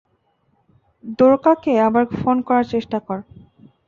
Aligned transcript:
দ্বোরকাকে 1.11 1.73
আবার 1.87 2.03
ফোন 2.15 2.37
করার 2.47 2.65
চেষ্টা 2.73 2.97
কর। 2.99 3.17